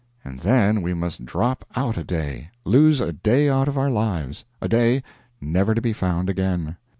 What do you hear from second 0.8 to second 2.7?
we must drop out a day